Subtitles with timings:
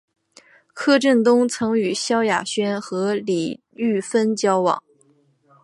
[0.73, 4.81] 柯震东曾与萧亚轩和李毓芬交往。